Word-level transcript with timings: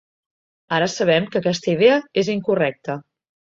Ara 0.77 0.87
sabem 0.93 1.27
que 1.35 1.43
aquesta 1.43 1.71
idea 1.75 2.01
és 2.25 2.35
incorrecta. 2.39 3.01